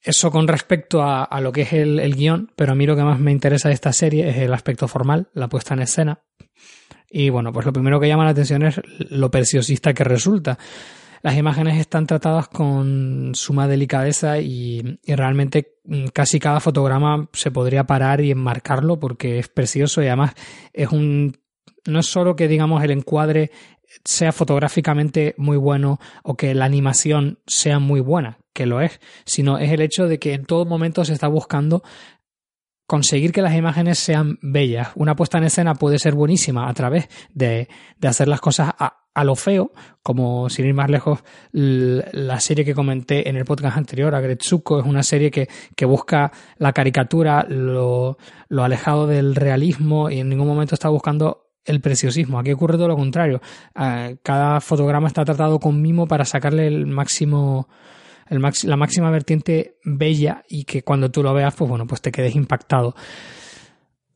eso 0.00 0.30
con 0.30 0.48
respecto 0.48 1.02
a, 1.02 1.24
a, 1.24 1.40
lo 1.40 1.52
que 1.52 1.62
es 1.62 1.72
el, 1.74 2.00
el 2.00 2.14
guion, 2.14 2.52
pero 2.56 2.72
a 2.72 2.74
mí 2.74 2.86
lo 2.86 2.96
que 2.96 3.02
más 3.02 3.20
me 3.20 3.32
interesa 3.32 3.68
de 3.68 3.74
esta 3.74 3.92
serie 3.92 4.28
es 4.30 4.36
el 4.38 4.54
aspecto 4.54 4.88
formal, 4.88 5.28
la 5.34 5.48
puesta 5.48 5.74
en 5.74 5.82
escena. 5.82 6.22
Y 7.10 7.30
bueno, 7.30 7.52
pues 7.52 7.66
lo 7.66 7.72
primero 7.72 8.00
que 8.00 8.08
llama 8.08 8.24
la 8.24 8.30
atención 8.30 8.62
es 8.62 8.80
lo 9.10 9.30
preciosista 9.30 9.94
que 9.94 10.04
resulta. 10.04 10.58
Las 11.22 11.36
imágenes 11.36 11.78
están 11.78 12.06
tratadas 12.06 12.48
con 12.48 13.32
suma 13.34 13.68
delicadeza 13.68 14.38
y, 14.38 14.98
realmente 15.06 15.78
mm, 15.84 16.06
casi 16.08 16.38
cada 16.38 16.60
fotograma 16.60 17.28
se 17.32 17.50
podría 17.50 17.84
parar 17.84 18.20
y 18.20 18.30
enmarcarlo 18.30 18.98
porque 18.98 19.38
es 19.38 19.48
precioso 19.48 20.02
y 20.02 20.06
además 20.06 20.34
es 20.72 20.90
un 20.90 21.36
no 21.86 22.00
es 22.00 22.06
solo 22.06 22.34
que 22.34 22.48
digamos 22.48 22.82
el 22.82 22.90
encuadre 22.90 23.50
sea 24.04 24.32
fotográficamente 24.32 25.34
muy 25.38 25.56
bueno 25.56 25.98
o 26.24 26.36
que 26.36 26.54
la 26.54 26.64
animación 26.64 27.38
sea 27.46 27.78
muy 27.78 28.00
buena, 28.00 28.38
que 28.52 28.66
lo 28.66 28.80
es, 28.80 29.00
sino 29.24 29.58
es 29.58 29.70
el 29.70 29.80
hecho 29.80 30.08
de 30.08 30.18
que 30.18 30.34
en 30.34 30.44
todo 30.44 30.64
momento 30.64 31.04
se 31.04 31.12
está 31.12 31.28
buscando 31.28 31.82
conseguir 32.86 33.32
que 33.32 33.42
las 33.42 33.54
imágenes 33.54 33.98
sean 33.98 34.38
bellas. 34.42 34.88
Una 34.94 35.16
puesta 35.16 35.38
en 35.38 35.44
escena 35.44 35.74
puede 35.74 35.98
ser 35.98 36.14
buenísima 36.14 36.68
a 36.68 36.74
través 36.74 37.08
de, 37.32 37.68
de 37.98 38.08
hacer 38.08 38.28
las 38.28 38.40
cosas 38.40 38.72
a, 38.78 39.05
a, 39.16 39.24
lo 39.24 39.34
feo, 39.34 39.72
como 40.02 40.48
sin 40.50 40.66
ir 40.66 40.74
más 40.74 40.90
lejos, 40.90 41.24
la 41.52 42.40
serie 42.40 42.64
que 42.64 42.74
comenté 42.74 43.28
en 43.28 43.36
el 43.36 43.44
podcast 43.44 43.76
anterior, 43.76 44.14
Agretsuko, 44.14 44.80
es 44.80 44.86
una 44.86 45.02
serie 45.02 45.30
que, 45.30 45.48
que 45.74 45.86
busca 45.86 46.32
la 46.58 46.72
caricatura, 46.72 47.44
lo, 47.48 48.18
lo 48.48 48.64
alejado 48.64 49.06
del 49.06 49.34
realismo 49.34 50.10
y 50.10 50.20
en 50.20 50.28
ningún 50.28 50.46
momento 50.46 50.74
está 50.74 50.88
buscando 50.88 51.46
el 51.64 51.80
preciosismo. 51.80 52.38
Aquí 52.38 52.52
ocurre 52.52 52.76
todo 52.76 52.88
lo 52.88 52.96
contrario. 52.96 53.40
Cada 54.22 54.60
fotograma 54.60 55.08
está 55.08 55.24
tratado 55.24 55.58
con 55.58 55.82
mimo 55.82 56.06
para 56.06 56.24
sacarle 56.24 56.66
el 56.66 56.86
máximo 56.86 57.68
el 58.28 58.40
la 58.40 58.76
máxima 58.76 59.10
vertiente 59.10 59.78
bella 59.84 60.42
y 60.48 60.64
que 60.64 60.82
cuando 60.82 61.10
tú 61.10 61.22
lo 61.22 61.32
veas, 61.32 61.54
pues 61.54 61.68
bueno, 61.68 61.86
pues 61.86 62.00
te 62.00 62.10
quedes 62.10 62.34
impactado. 62.34 62.94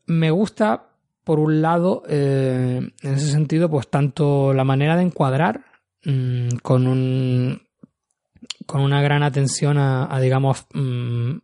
Me 0.05 0.31
gusta, 0.31 0.90
por 1.23 1.39
un 1.39 1.61
lado, 1.61 2.03
eh, 2.07 2.81
en 3.01 3.13
ese 3.13 3.31
sentido, 3.31 3.69
pues 3.69 3.87
tanto 3.89 4.53
la 4.53 4.63
manera 4.63 4.95
de 4.95 5.03
encuadrar 5.03 5.65
mmm, 6.03 6.49
con 6.61 6.87
un 6.87 7.61
con 8.65 8.81
una 8.81 9.01
gran 9.01 9.23
atención 9.23 9.77
a, 9.77 10.19
digamos, 10.19 10.65
mmm, 10.73 11.37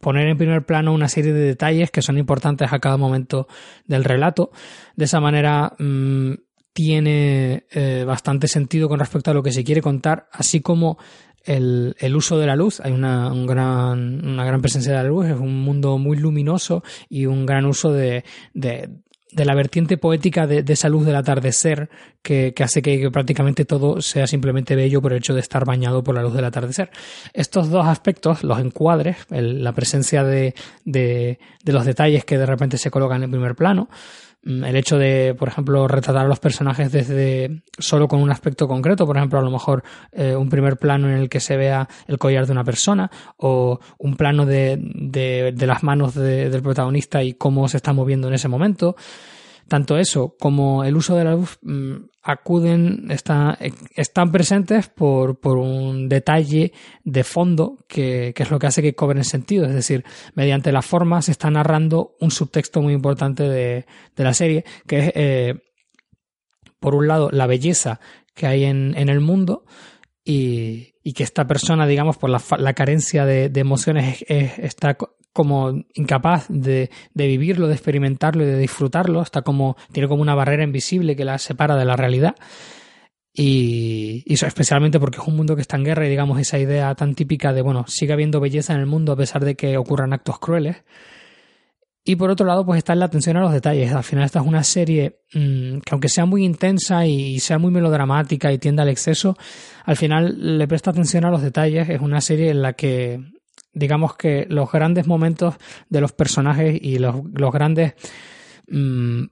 poner 0.00 0.28
en 0.28 0.36
primer 0.36 0.66
plano 0.66 0.92
una 0.92 1.08
serie 1.08 1.32
de 1.32 1.40
detalles 1.40 1.90
que 1.90 2.02
son 2.02 2.18
importantes 2.18 2.72
a 2.72 2.78
cada 2.78 2.96
momento 2.96 3.46
del 3.86 4.04
relato. 4.04 4.50
De 4.96 5.06
esa 5.06 5.20
manera 5.20 5.72
mmm, 5.78 6.32
tiene 6.72 7.66
eh, 7.70 8.04
bastante 8.06 8.48
sentido 8.48 8.88
con 8.88 8.98
respecto 8.98 9.30
a 9.30 9.34
lo 9.34 9.42
que 9.42 9.52
se 9.52 9.64
quiere 9.64 9.80
contar, 9.80 10.28
así 10.32 10.60
como 10.60 10.98
el, 11.44 11.94
el 11.98 12.16
uso 12.16 12.38
de 12.38 12.46
la 12.46 12.56
luz. 12.56 12.80
Hay 12.80 12.92
una, 12.92 13.32
un 13.32 13.46
gran, 13.46 14.26
una 14.26 14.44
gran 14.44 14.60
presencia 14.60 14.92
de 14.92 14.98
la 14.98 15.08
luz, 15.08 15.26
es 15.26 15.36
un 15.36 15.62
mundo 15.62 15.98
muy 15.98 16.16
luminoso 16.16 16.82
y 17.08 17.26
un 17.26 17.46
gran 17.46 17.66
uso 17.66 17.92
de, 17.92 18.24
de, 18.54 18.90
de 19.32 19.44
la 19.44 19.54
vertiente 19.54 19.96
poética 19.96 20.46
de, 20.46 20.62
de, 20.62 20.72
esa 20.72 20.88
luz 20.88 21.04
del 21.04 21.16
atardecer 21.16 21.90
que, 22.22 22.54
que 22.54 22.62
hace 22.62 22.82
que, 22.82 23.10
prácticamente 23.10 23.64
todo 23.64 24.00
sea 24.00 24.26
simplemente 24.26 24.76
bello 24.76 25.02
por 25.02 25.12
el 25.12 25.18
hecho 25.18 25.34
de 25.34 25.40
estar 25.40 25.64
bañado 25.64 26.02
por 26.02 26.14
la 26.14 26.22
luz 26.22 26.34
del 26.34 26.44
atardecer. 26.44 26.90
Estos 27.32 27.68
dos 27.68 27.86
aspectos, 27.86 28.44
los 28.44 28.58
encuadres, 28.58 29.16
el, 29.30 29.62
la 29.64 29.72
presencia 29.72 30.22
de, 30.22 30.54
de, 30.84 31.38
de 31.64 31.72
los 31.72 31.84
detalles 31.84 32.24
que 32.24 32.38
de 32.38 32.46
repente 32.46 32.78
se 32.78 32.90
colocan 32.90 33.22
en 33.22 33.30
primer 33.30 33.54
plano, 33.54 33.88
el 34.44 34.76
hecho 34.76 34.98
de, 34.98 35.34
por 35.38 35.48
ejemplo, 35.48 35.88
retratar 35.88 36.26
a 36.26 36.28
los 36.28 36.38
personajes 36.38 36.92
desde 36.92 37.62
solo 37.78 38.08
con 38.08 38.20
un 38.20 38.30
aspecto 38.30 38.68
concreto, 38.68 39.06
por 39.06 39.16
ejemplo, 39.16 39.38
a 39.38 39.42
lo 39.42 39.50
mejor 39.50 39.82
eh, 40.12 40.36
un 40.36 40.48
primer 40.48 40.76
plano 40.76 41.08
en 41.08 41.16
el 41.16 41.28
que 41.28 41.40
se 41.40 41.56
vea 41.56 41.88
el 42.06 42.18
collar 42.18 42.46
de 42.46 42.52
una 42.52 42.64
persona 42.64 43.10
o 43.36 43.80
un 43.98 44.16
plano 44.16 44.44
de, 44.44 44.78
de, 44.80 45.52
de 45.54 45.66
las 45.66 45.82
manos 45.82 46.14
de, 46.14 46.50
del 46.50 46.62
protagonista 46.62 47.22
y 47.22 47.34
cómo 47.34 47.68
se 47.68 47.78
está 47.78 47.92
moviendo 47.92 48.28
en 48.28 48.34
ese 48.34 48.48
momento. 48.48 48.96
Tanto 49.68 49.96
eso 49.96 50.36
como 50.38 50.84
el 50.84 50.96
uso 50.96 51.16
de 51.16 51.24
la 51.24 51.34
luz 51.34 51.58
mmm, 51.62 51.94
acuden, 52.22 53.10
está, 53.10 53.58
están 53.94 54.32
presentes 54.32 54.88
por, 54.88 55.40
por, 55.40 55.58
un 55.58 56.08
detalle 56.08 56.72
de 57.02 57.24
fondo 57.24 57.84
que, 57.88 58.32
que, 58.34 58.42
es 58.42 58.50
lo 58.50 58.58
que 58.58 58.66
hace 58.66 58.82
que 58.82 58.94
cobren 58.94 59.24
sentido. 59.24 59.66
Es 59.66 59.74
decir, 59.74 60.04
mediante 60.34 60.72
la 60.72 60.82
forma 60.82 61.22
se 61.22 61.32
está 61.32 61.50
narrando 61.50 62.14
un 62.20 62.30
subtexto 62.30 62.82
muy 62.82 62.94
importante 62.94 63.44
de, 63.44 63.86
de 64.16 64.24
la 64.24 64.34
serie, 64.34 64.64
que 64.86 64.98
es, 64.98 65.12
eh, 65.14 65.54
por 66.78 66.94
un 66.94 67.08
lado, 67.08 67.30
la 67.30 67.46
belleza 67.46 68.00
que 68.34 68.46
hay 68.46 68.64
en, 68.64 68.94
en 68.96 69.08
el 69.08 69.20
mundo 69.20 69.64
y, 70.24 70.94
y, 71.02 71.12
que 71.14 71.22
esta 71.22 71.46
persona, 71.46 71.86
digamos, 71.86 72.16
por 72.18 72.28
la, 72.30 72.42
la 72.58 72.74
carencia 72.74 73.24
de, 73.24 73.48
de 73.48 73.60
emociones, 73.60 74.22
es, 74.22 74.26
es, 74.28 74.58
está 74.58 74.96
como 75.34 75.84
incapaz 75.94 76.46
de, 76.48 76.90
de, 77.12 77.26
vivirlo, 77.26 77.66
de 77.66 77.74
experimentarlo 77.74 78.44
y 78.44 78.46
de 78.46 78.58
disfrutarlo, 78.58 79.20
está 79.20 79.42
como, 79.42 79.76
tiene 79.92 80.08
como 80.08 80.22
una 80.22 80.34
barrera 80.34 80.64
invisible 80.64 81.16
que 81.16 81.26
la 81.26 81.36
separa 81.38 81.76
de 81.76 81.84
la 81.84 81.96
realidad. 81.96 82.36
Y, 83.34 84.22
y 84.24 84.34
eso 84.34 84.46
especialmente 84.46 85.00
porque 85.00 85.18
es 85.20 85.26
un 85.26 85.34
mundo 85.34 85.56
que 85.56 85.62
está 85.62 85.76
en 85.76 85.84
guerra 85.84 86.06
y 86.06 86.10
digamos 86.10 86.38
esa 86.38 86.56
idea 86.56 86.94
tan 86.94 87.16
típica 87.16 87.52
de, 87.52 87.62
bueno, 87.62 87.84
sigue 87.88 88.12
habiendo 88.12 88.38
belleza 88.38 88.74
en 88.74 88.80
el 88.80 88.86
mundo 88.86 89.10
a 89.12 89.16
pesar 89.16 89.44
de 89.44 89.56
que 89.56 89.76
ocurran 89.76 90.12
actos 90.12 90.38
crueles. 90.38 90.84
Y 92.06 92.16
por 92.16 92.30
otro 92.30 92.46
lado, 92.46 92.64
pues 92.64 92.78
está 92.78 92.94
la 92.94 93.06
atención 93.06 93.38
a 93.38 93.40
los 93.40 93.52
detalles. 93.52 93.92
Al 93.92 94.04
final 94.04 94.24
esta 94.24 94.38
es 94.38 94.46
una 94.46 94.62
serie 94.62 95.20
mmm, 95.32 95.78
que 95.78 95.90
aunque 95.90 96.08
sea 96.08 96.26
muy 96.26 96.44
intensa 96.44 97.06
y 97.06 97.40
sea 97.40 97.58
muy 97.58 97.72
melodramática 97.72 98.52
y 98.52 98.58
tienda 98.58 98.84
al 98.84 98.90
exceso, 98.90 99.36
al 99.84 99.96
final 99.96 100.58
le 100.58 100.68
presta 100.68 100.90
atención 100.90 101.24
a 101.24 101.30
los 101.30 101.42
detalles. 101.42 101.88
Es 101.88 102.00
una 102.00 102.20
serie 102.20 102.50
en 102.50 102.62
la 102.62 102.74
que 102.74 103.33
digamos 103.72 104.16
que 104.16 104.46
los 104.48 104.70
grandes 104.70 105.06
momentos 105.06 105.56
de 105.88 106.00
los 106.00 106.12
personajes 106.12 106.78
y 106.80 106.98
los, 106.98 107.16
los 107.32 107.52
grandes 107.52 107.94
mmm, 108.68 109.24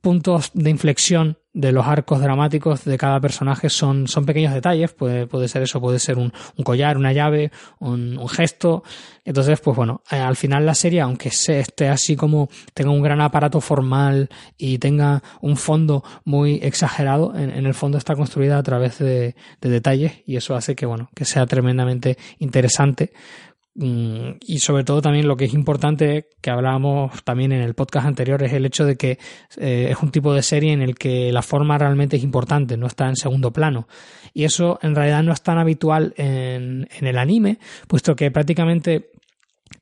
puntos 0.00 0.50
de 0.54 0.70
inflexión 0.70 1.38
de 1.56 1.72
los 1.72 1.86
arcos 1.86 2.20
dramáticos 2.20 2.84
de 2.84 2.98
cada 2.98 3.18
personaje 3.18 3.70
son, 3.70 4.06
son 4.08 4.26
pequeños 4.26 4.52
detalles, 4.52 4.92
puede, 4.92 5.26
puede 5.26 5.48
ser 5.48 5.62
eso, 5.62 5.80
puede 5.80 5.98
ser 5.98 6.18
un, 6.18 6.30
collar, 6.62 6.98
una 6.98 7.14
llave, 7.14 7.50
un, 7.78 8.18
un, 8.18 8.28
gesto. 8.28 8.82
Entonces, 9.24 9.58
pues 9.60 9.74
bueno, 9.74 10.02
eh, 10.10 10.16
al 10.16 10.36
final 10.36 10.66
la 10.66 10.74
serie, 10.74 11.00
aunque 11.00 11.30
se 11.30 11.60
esté 11.60 11.88
así 11.88 12.14
como 12.14 12.50
tenga 12.74 12.90
un 12.90 13.00
gran 13.00 13.22
aparato 13.22 13.62
formal 13.62 14.28
y 14.58 14.76
tenga 14.76 15.22
un 15.40 15.56
fondo 15.56 16.04
muy 16.26 16.60
exagerado, 16.62 17.34
en, 17.34 17.48
en 17.48 17.64
el 17.64 17.72
fondo 17.72 17.96
está 17.96 18.14
construida 18.14 18.58
a 18.58 18.62
través 18.62 18.98
de, 18.98 19.34
de 19.62 19.68
detalles 19.70 20.12
y 20.26 20.36
eso 20.36 20.56
hace 20.56 20.76
que, 20.76 20.84
bueno, 20.84 21.08
que 21.14 21.24
sea 21.24 21.46
tremendamente 21.46 22.18
interesante 22.38 23.14
y 23.78 24.58
sobre 24.60 24.84
todo 24.84 25.02
también 25.02 25.28
lo 25.28 25.36
que 25.36 25.44
es 25.44 25.52
importante 25.52 26.28
que 26.40 26.50
hablábamos 26.50 27.22
también 27.24 27.52
en 27.52 27.60
el 27.60 27.74
podcast 27.74 28.06
anterior 28.06 28.42
es 28.42 28.54
el 28.54 28.64
hecho 28.64 28.86
de 28.86 28.96
que 28.96 29.18
eh, 29.58 29.88
es 29.90 30.02
un 30.02 30.10
tipo 30.10 30.32
de 30.32 30.42
serie 30.42 30.72
en 30.72 30.80
el 30.80 30.94
que 30.94 31.30
la 31.30 31.42
forma 31.42 31.76
realmente 31.76 32.16
es 32.16 32.22
importante, 32.22 32.78
no 32.78 32.86
está 32.86 33.06
en 33.06 33.16
segundo 33.16 33.52
plano. 33.52 33.86
Y 34.32 34.44
eso 34.44 34.78
en 34.80 34.94
realidad 34.94 35.22
no 35.22 35.32
es 35.32 35.42
tan 35.42 35.58
habitual 35.58 36.14
en, 36.16 36.88
en 36.98 37.06
el 37.06 37.18
anime, 37.18 37.58
puesto 37.86 38.16
que 38.16 38.30
prácticamente 38.30 39.10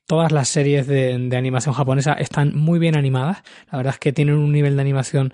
todas 0.05 0.31
las 0.31 0.49
series 0.49 0.87
de, 0.87 1.29
animación 1.35 1.73
japonesa 1.73 2.13
están 2.13 2.55
muy 2.55 2.79
bien 2.79 2.95
animadas. 2.95 3.43
La 3.71 3.77
verdad 3.77 3.93
es 3.93 3.99
que 3.99 4.13
tienen 4.13 4.35
un 4.35 4.51
nivel 4.51 4.75
de 4.75 4.81
animación 4.81 5.33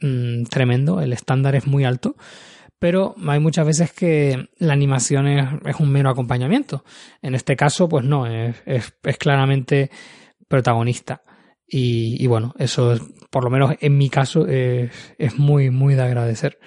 mmm, 0.00 0.44
tremendo, 0.44 1.00
el 1.00 1.12
estándar 1.12 1.54
es 1.54 1.66
muy 1.66 1.84
alto 1.84 2.16
pero 2.78 3.14
hay 3.26 3.40
muchas 3.40 3.66
veces 3.66 3.92
que 3.92 4.48
la 4.58 4.72
animación 4.72 5.26
es, 5.26 5.76
un 5.78 5.90
mero 5.90 6.10
acompañamiento. 6.10 6.84
En 7.22 7.34
este 7.34 7.56
caso, 7.56 7.88
pues 7.88 8.04
no, 8.04 8.26
es, 8.26 8.92
claramente 9.18 9.90
protagonista. 10.48 11.22
Y, 11.66 12.26
bueno, 12.26 12.54
eso 12.58 12.92
es, 12.92 13.02
por 13.30 13.42
lo 13.42 13.50
menos 13.50 13.74
en 13.80 13.96
mi 13.96 14.10
caso 14.10 14.46
es, 14.46 14.90
es 15.18 15.38
muy, 15.38 15.70
muy 15.70 15.94
de 15.94 16.02
agradecer. 16.02 16.58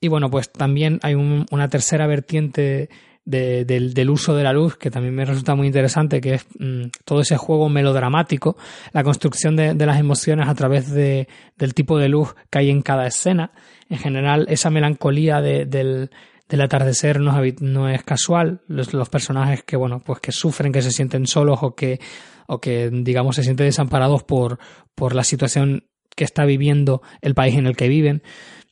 Y 0.00 0.08
bueno, 0.08 0.30
pues 0.30 0.50
también 0.50 0.98
hay 1.02 1.14
un, 1.14 1.46
una 1.50 1.68
tercera 1.68 2.06
vertiente 2.08 2.90
del, 3.24 4.10
uso 4.10 4.34
de 4.34 4.44
la 4.44 4.52
luz, 4.52 4.76
que 4.76 4.90
también 4.90 5.14
me 5.14 5.24
resulta 5.24 5.54
muy 5.54 5.66
interesante, 5.66 6.20
que 6.20 6.34
es 6.34 6.46
mm, 6.58 6.86
todo 7.04 7.20
ese 7.20 7.36
juego 7.36 7.68
melodramático, 7.68 8.56
la 8.92 9.04
construcción 9.04 9.56
de, 9.56 9.74
las 9.74 9.98
emociones 9.98 10.48
a 10.48 10.54
través 10.54 10.90
de, 10.90 11.28
del 11.56 11.74
tipo 11.74 11.98
de 11.98 12.08
luz 12.08 12.34
que 12.50 12.58
hay 12.58 12.70
en 12.70 12.82
cada 12.82 13.06
escena. 13.06 13.52
En 13.88 13.98
general, 13.98 14.46
esa 14.48 14.70
melancolía 14.70 15.40
del, 15.40 16.10
atardecer 16.50 17.20
no 17.20 17.42
es, 17.42 17.60
no 17.60 17.88
es 17.88 18.02
casual. 18.02 18.60
Los, 18.66 18.92
los, 18.92 19.08
personajes 19.08 19.62
que, 19.62 19.76
bueno, 19.76 20.02
pues 20.04 20.20
que 20.20 20.32
sufren, 20.32 20.72
que 20.72 20.82
se 20.82 20.90
sienten 20.90 21.26
solos 21.26 21.60
o 21.62 21.74
que, 21.74 22.00
o 22.46 22.60
que, 22.60 22.90
digamos, 22.92 23.36
se 23.36 23.42
sienten 23.42 23.66
desamparados 23.66 24.24
por, 24.24 24.58
por 24.94 25.14
la 25.14 25.24
situación 25.24 25.84
que 26.14 26.24
está 26.24 26.44
viviendo 26.44 27.02
el 27.20 27.34
país 27.34 27.56
en 27.56 27.66
el 27.66 27.76
que 27.76 27.88
viven. 27.88 28.22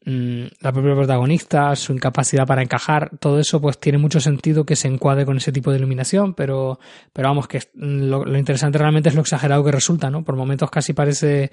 Mm, 0.06 0.44
la 0.60 0.72
propia 0.72 0.94
protagonista, 0.94 1.76
su 1.76 1.92
incapacidad 1.92 2.46
para 2.46 2.62
encajar, 2.62 3.10
todo 3.18 3.38
eso 3.38 3.60
pues 3.60 3.78
tiene 3.78 3.98
mucho 3.98 4.18
sentido 4.18 4.64
que 4.64 4.74
se 4.74 4.88
encuadre 4.88 5.26
con 5.26 5.36
ese 5.36 5.52
tipo 5.52 5.70
de 5.70 5.76
iluminación, 5.76 6.32
pero, 6.32 6.80
pero 7.12 7.28
vamos, 7.28 7.46
que 7.46 7.58
mm, 7.74 8.04
lo, 8.08 8.38
interesante 8.38 8.78
realmente 8.78 9.10
es 9.10 9.14
lo 9.14 9.20
exagerado 9.20 9.62
que 9.62 9.72
resulta, 9.72 10.08
¿no? 10.08 10.24
Por 10.24 10.36
momentos 10.36 10.70
casi 10.70 10.94
parece, 10.94 11.50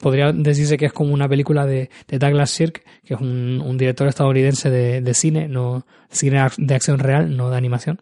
podría 0.00 0.32
decirse 0.32 0.78
que 0.78 0.86
es 0.86 0.92
como 0.94 1.12
una 1.12 1.28
película 1.28 1.66
de, 1.66 1.90
Douglas 2.08 2.50
Sirk, 2.50 2.82
que 3.04 3.12
es 3.12 3.20
un, 3.20 3.76
director 3.76 4.08
estadounidense 4.08 4.70
de, 4.70 5.14
cine, 5.14 5.48
no, 5.48 5.84
cine 6.10 6.46
de 6.56 6.74
acción 6.74 6.98
real, 6.98 7.36
no 7.36 7.50
de 7.50 7.56
animación 7.58 8.00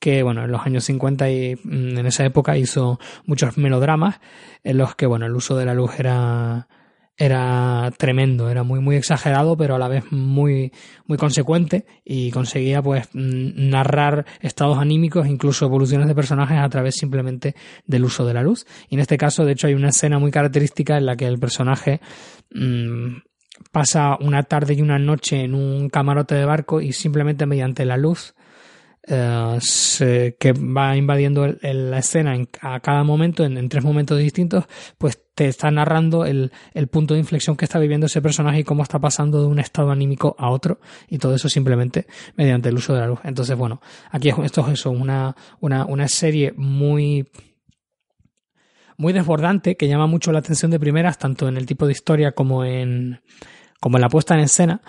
que 0.00 0.22
bueno, 0.22 0.44
en 0.44 0.50
los 0.50 0.64
años 0.64 0.84
50 0.84 1.30
y 1.30 1.56
mm, 1.62 1.98
en 1.98 2.06
esa 2.06 2.24
época 2.24 2.56
hizo 2.56 2.98
muchos 3.26 3.58
melodramas 3.58 4.18
en 4.64 4.78
los 4.78 4.96
que 4.96 5.06
bueno, 5.06 5.26
el 5.26 5.36
uso 5.36 5.56
de 5.56 5.66
la 5.66 5.74
luz 5.74 6.00
era 6.00 6.68
era 7.20 7.92
tremendo, 7.98 8.48
era 8.48 8.62
muy 8.62 8.80
muy 8.80 8.96
exagerado, 8.96 9.54
pero 9.54 9.74
a 9.74 9.78
la 9.78 9.88
vez 9.88 10.10
muy 10.10 10.72
muy 11.04 11.18
consecuente 11.18 11.84
y 12.02 12.30
conseguía 12.30 12.80
pues 12.80 13.10
narrar 13.12 14.24
estados 14.40 14.78
anímicos, 14.78 15.26
incluso 15.26 15.66
evoluciones 15.66 16.08
de 16.08 16.14
personajes 16.14 16.56
a 16.58 16.68
través 16.70 16.94
simplemente 16.96 17.54
del 17.86 18.06
uso 18.06 18.24
de 18.24 18.32
la 18.32 18.42
luz. 18.42 18.64
Y 18.88 18.94
en 18.94 19.00
este 19.00 19.18
caso, 19.18 19.44
de 19.44 19.52
hecho, 19.52 19.66
hay 19.66 19.74
una 19.74 19.90
escena 19.90 20.18
muy 20.18 20.30
característica 20.30 20.96
en 20.96 21.04
la 21.04 21.14
que 21.14 21.26
el 21.26 21.38
personaje 21.38 22.00
mm, 22.54 23.18
pasa 23.70 24.16
una 24.18 24.42
tarde 24.44 24.72
y 24.72 24.80
una 24.80 24.98
noche 24.98 25.44
en 25.44 25.54
un 25.54 25.90
camarote 25.90 26.34
de 26.36 26.46
barco 26.46 26.80
y 26.80 26.94
simplemente 26.94 27.44
mediante 27.44 27.84
la 27.84 27.98
luz 27.98 28.34
eh, 29.08 30.36
que 30.38 30.52
va 30.52 30.96
invadiendo 30.96 31.46
la 31.62 31.98
escena 31.98 32.36
a 32.60 32.80
cada 32.80 33.02
momento, 33.02 33.44
en, 33.44 33.68
tres 33.68 33.82
momentos 33.82 34.18
distintos, 34.18 34.64
pues 34.98 35.18
te 35.34 35.46
está 35.46 35.70
narrando 35.70 36.26
el, 36.26 36.50
punto 36.90 37.14
de 37.14 37.20
inflexión 37.20 37.56
que 37.56 37.64
está 37.64 37.78
viviendo 37.78 38.06
ese 38.06 38.20
personaje 38.20 38.60
y 38.60 38.64
cómo 38.64 38.82
está 38.82 38.98
pasando 38.98 39.40
de 39.40 39.46
un 39.46 39.58
estado 39.58 39.90
anímico 39.90 40.36
a 40.38 40.50
otro, 40.50 40.80
y 41.08 41.18
todo 41.18 41.34
eso 41.34 41.48
simplemente 41.48 42.06
mediante 42.36 42.68
el 42.68 42.76
uso 42.76 42.92
de 42.92 43.00
la 43.00 43.06
luz. 43.06 43.20
Entonces, 43.24 43.56
bueno, 43.56 43.80
aquí 44.10 44.28
esto 44.44 44.66
es 44.66 44.74
eso, 44.74 44.90
una, 44.90 45.34
una, 45.60 45.86
una 45.86 46.06
serie 46.08 46.52
muy 46.56 47.26
muy 48.98 49.14
desbordante 49.14 49.78
que 49.78 49.88
llama 49.88 50.06
mucho 50.06 50.30
la 50.30 50.40
atención 50.40 50.70
de 50.70 50.78
primeras, 50.78 51.16
tanto 51.16 51.48
en 51.48 51.56
el 51.56 51.64
tipo 51.64 51.86
de 51.86 51.92
historia 51.92 52.32
como 52.32 52.66
en, 52.66 53.22
como 53.80 53.96
en 53.96 54.02
la 54.02 54.10
puesta 54.10 54.34
en 54.34 54.40
escena 54.40 54.82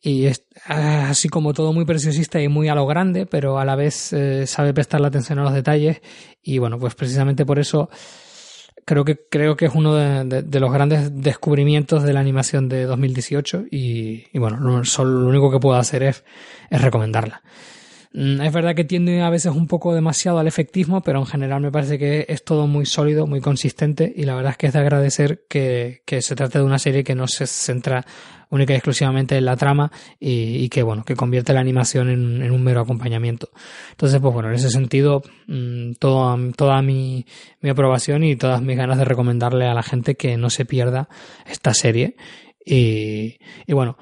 y 0.00 0.26
es 0.26 0.44
ah, 0.66 1.08
así 1.10 1.28
como 1.28 1.52
todo 1.52 1.72
muy 1.72 1.84
preciosista 1.84 2.40
y 2.40 2.48
muy 2.48 2.68
a 2.68 2.74
lo 2.74 2.86
grande, 2.86 3.26
pero 3.26 3.58
a 3.58 3.64
la 3.64 3.76
vez 3.76 4.12
eh, 4.12 4.46
sabe 4.46 4.72
prestar 4.74 5.00
la 5.00 5.08
atención 5.08 5.38
a 5.38 5.44
los 5.44 5.54
detalles 5.54 6.00
y 6.42 6.58
bueno, 6.58 6.78
pues 6.78 6.94
precisamente 6.94 7.44
por 7.44 7.58
eso 7.58 7.90
creo 8.84 9.04
que 9.04 9.18
creo 9.28 9.56
que 9.56 9.66
es 9.66 9.74
uno 9.74 9.94
de, 9.94 10.60
los 10.60 10.72
grandes 10.72 11.10
descubrimientos 11.20 12.04
de 12.04 12.12
la 12.12 12.20
animación 12.20 12.68
de 12.68 12.84
2018 12.84 13.64
y, 13.70 14.26
y 14.32 14.38
bueno, 14.38 14.58
lo, 14.58 14.84
solo, 14.84 15.20
lo 15.20 15.28
único 15.28 15.50
que 15.50 15.60
puedo 15.60 15.76
hacer 15.78 16.02
es, 16.04 16.24
es 16.70 16.80
recomendarla. 16.80 17.42
Mm, 18.12 18.40
es 18.40 18.52
verdad 18.52 18.74
que 18.74 18.84
tiende 18.84 19.20
a 19.22 19.30
veces 19.30 19.52
un 19.52 19.66
poco 19.66 19.94
demasiado 19.94 20.38
al 20.38 20.46
efectismo, 20.46 21.02
pero 21.02 21.18
en 21.20 21.26
general 21.26 21.60
me 21.60 21.70
parece 21.70 21.98
que 21.98 22.26
es 22.28 22.44
todo 22.44 22.66
muy 22.66 22.86
sólido, 22.86 23.26
muy 23.26 23.40
consistente 23.40 24.12
y 24.16 24.24
la 24.24 24.34
verdad 24.34 24.52
es 24.52 24.58
que 24.58 24.66
es 24.68 24.72
de 24.72 24.78
agradecer 24.78 25.44
que, 25.48 26.02
que 26.04 26.22
se 26.22 26.34
trate 26.34 26.58
de 26.58 26.64
una 26.64 26.78
serie 26.78 27.04
que 27.04 27.14
no 27.14 27.26
se 27.28 27.46
centra 27.46 28.04
única 28.50 28.72
y 28.72 28.76
exclusivamente 28.76 29.36
en 29.36 29.44
la 29.44 29.56
trama 29.56 29.90
y, 30.18 30.68
que 30.68 30.82
bueno, 30.82 31.04
que 31.04 31.16
convierte 31.16 31.52
la 31.52 31.60
animación 31.60 32.08
en, 32.08 32.50
un 32.50 32.64
mero 32.64 32.80
acompañamiento. 32.80 33.50
Entonces, 33.90 34.20
pues 34.20 34.32
bueno, 34.32 34.48
en 34.48 34.54
ese 34.54 34.70
sentido, 34.70 35.22
mm, 35.46 35.92
todo, 35.98 36.36
toda 36.56 36.82
mi, 36.82 37.26
mi 37.60 37.70
aprobación 37.70 38.24
y 38.24 38.36
todas 38.36 38.62
mis 38.62 38.76
ganas 38.76 38.98
de 38.98 39.04
recomendarle 39.04 39.66
a 39.66 39.74
la 39.74 39.82
gente 39.82 40.14
que 40.14 40.36
no 40.36 40.50
se 40.50 40.64
pierda 40.64 41.08
esta 41.46 41.74
serie. 41.74 42.16
Y, 42.64 43.38
bueno, 43.68 43.96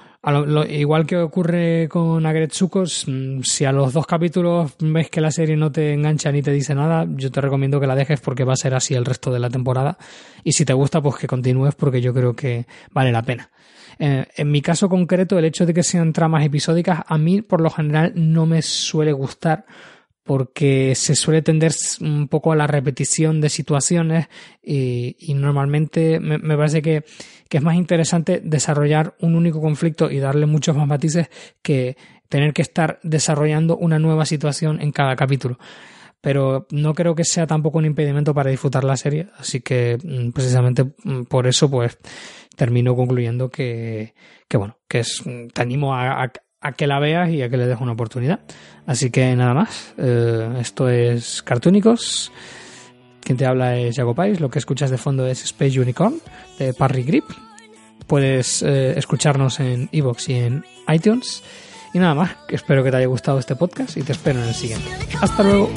igual 0.69 1.07
que 1.07 1.16
ocurre 1.19 1.88
con 1.88 2.27
Agretsuko, 2.27 2.83
mm, 2.83 3.42
si 3.42 3.64
a 3.64 3.73
los 3.73 3.92
dos 3.92 4.07
capítulos 4.07 4.75
ves 4.81 5.09
que 5.09 5.21
la 5.21 5.31
serie 5.31 5.57
no 5.57 5.71
te 5.71 5.92
engancha 5.92 6.33
ni 6.33 6.42
te 6.42 6.51
dice 6.51 6.75
nada, 6.75 7.07
yo 7.09 7.31
te 7.31 7.40
recomiendo 7.40 7.79
que 7.79 7.87
la 7.87 7.95
dejes 7.95 8.21
porque 8.21 8.45
va 8.45 8.55
a 8.55 8.57
ser 8.57 8.75
así 8.75 8.95
el 8.95 9.05
resto 9.05 9.33
de 9.33 9.38
la 9.38 9.51
temporada. 9.51 9.99
Y 10.42 10.53
si 10.53 10.64
te 10.64 10.73
gusta, 10.73 11.01
pues 11.01 11.16
que 11.16 11.27
continúes 11.27 11.75
porque 11.75 12.01
yo 12.01 12.12
creo 12.12 12.35
que 12.35 12.66
vale 12.90 13.12
la 13.12 13.23
pena. 13.23 13.51
Eh, 13.99 14.27
en 14.37 14.51
mi 14.51 14.61
caso 14.61 14.88
concreto, 14.88 15.38
el 15.38 15.45
hecho 15.45 15.64
de 15.64 15.73
que 15.73 15.83
sean 15.83 16.12
tramas 16.12 16.45
episódicas, 16.45 17.01
a 17.07 17.19
mí 17.19 17.42
por 17.42 17.61
lo 17.61 17.71
general 17.71 18.12
no 18.14 18.47
me 18.47 18.62
suele 18.62 19.12
gustar 19.12 19.64
porque 20.27 20.97
se 20.97 21.15
suele 21.15 21.41
tender 21.41 21.73
un 22.01 22.27
poco 22.27 22.51
a 22.51 22.57
la 22.57 22.67
repetición 22.67 23.41
de 23.41 23.49
situaciones 23.49 24.27
y, 24.61 25.15
normalmente 25.35 26.19
me, 26.19 26.39
parece 26.57 26.83
que, 26.83 27.05
es 27.49 27.62
más 27.62 27.77
interesante 27.77 28.43
desarrollar 28.45 29.15
un 29.21 29.37
único 29.37 29.61
conflicto 29.61 30.11
y 30.11 30.19
darle 30.19 30.47
muchos 30.47 30.77
más 30.77 30.89
matices 30.89 31.31
que 31.62 31.97
tener 32.29 32.53
que 32.53 32.62
estar 32.62 32.99
desarrollando 33.05 33.77
una 33.77 34.01
nueva 34.01 34.27
situación 34.27 34.83
en 34.83 34.91
cada 34.91 35.15
capítulo. 35.15 35.59
Pero 36.21 36.67
no 36.71 36.93
creo 36.93 37.15
que 37.15 37.25
sea 37.25 37.47
tampoco 37.47 37.79
un 37.79 37.85
impedimento 37.85 38.35
para 38.35 38.51
disfrutar 38.51 38.83
la 38.83 38.97
serie, 38.97 39.29
así 39.39 39.61
que 39.61 39.97
mm, 40.03 40.33
precisamente 40.33 40.85
mm, 41.05 41.23
por 41.25 41.47
eso 41.47 41.71
pues 41.71 41.99
termino 42.57 42.97
concluyendo 42.97 43.49
que, 43.49 44.15
que 44.49 44.57
bueno, 44.57 44.79
que 44.89 45.01
es, 45.01 45.23
te 45.55 45.62
animo 45.62 45.95
a, 45.95 46.33
a 46.61 46.73
que 46.73 46.87
la 46.87 46.99
veas 46.99 47.31
y 47.31 47.42
a 47.42 47.49
que 47.49 47.57
le 47.57 47.66
des 47.66 47.81
una 47.81 47.92
oportunidad. 47.92 48.40
Así 48.87 49.11
que 49.11 49.35
nada 49.37 49.55
más, 49.55 49.95
eh, 49.99 50.49
esto 50.61 50.88
es 50.88 51.42
Cartúnicos. 51.42 52.33
Quien 53.21 53.37
te 53.37 53.47
habla 53.47 53.77
es 53.77 53.97
Jago 53.97 54.14
Pais, 54.14 54.40
lo 54.40 54.51
que 54.51 54.59
escuchas 54.59 54.90
de 54.90 54.99
fondo 54.99 55.27
es 55.27 55.42
Space 55.45 55.81
Unicorn 55.81 56.21
de 56.59 56.73
Parry 56.73 57.03
Grip. 57.03 57.25
Puedes 58.07 58.62
eh, 58.62 58.97
escucharnos 58.97 59.59
en 59.59 59.88
Evox 59.90 60.29
y 60.29 60.35
en 60.35 60.64
iTunes. 60.88 61.42
Y 61.92 61.99
nada 61.99 62.14
más, 62.14 62.37
espero 62.49 62.85
que 62.85 62.90
te 62.90 62.99
haya 62.99 63.07
gustado 63.07 63.38
este 63.38 63.57
podcast 63.57 63.97
y 63.97 64.03
te 64.03 64.12
espero 64.12 64.40
en 64.40 64.49
el 64.49 64.55
siguiente. 64.55 64.88
Hasta 65.21 65.42
luego. 65.42 65.71